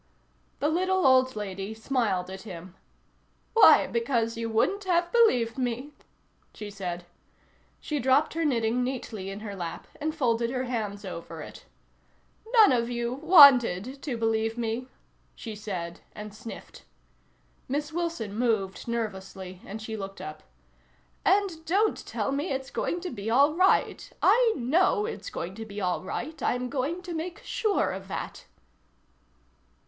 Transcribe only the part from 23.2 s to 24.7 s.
all right. I